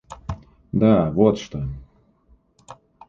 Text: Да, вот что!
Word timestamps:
Да, 0.71 1.11
вот 1.11 1.37
что! 1.37 1.67